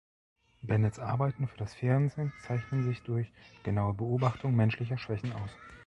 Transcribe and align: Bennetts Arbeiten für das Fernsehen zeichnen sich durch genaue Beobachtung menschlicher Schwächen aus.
Bennetts 0.63 0.97
Arbeiten 0.97 1.47
für 1.47 1.57
das 1.59 1.75
Fernsehen 1.75 2.33
zeichnen 2.41 2.81
sich 2.81 3.03
durch 3.03 3.31
genaue 3.61 3.93
Beobachtung 3.93 4.55
menschlicher 4.55 4.97
Schwächen 4.97 5.31
aus. 5.31 5.51